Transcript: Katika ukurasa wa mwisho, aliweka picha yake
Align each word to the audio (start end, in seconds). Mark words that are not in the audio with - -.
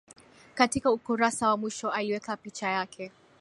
Katika 0.55 0.91
ukurasa 0.91 1.47
wa 1.49 1.57
mwisho, 1.57 1.91
aliweka 1.91 2.37
picha 2.37 2.67
yake 2.69 3.11